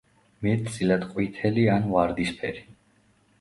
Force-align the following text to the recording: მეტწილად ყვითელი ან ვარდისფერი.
მეტწილად 0.45 1.05
ყვითელი 1.11 1.67
ან 1.75 1.85
ვარდისფერი. 1.93 2.65